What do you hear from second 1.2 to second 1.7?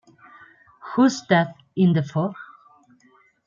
That